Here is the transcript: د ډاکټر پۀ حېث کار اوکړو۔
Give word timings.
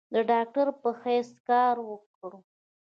د 0.13 0.15
ډاکټر 0.31 0.67
پۀ 0.81 0.89
حېث 1.01 1.29
کار 1.47 1.75
اوکړو۔ 1.85 2.39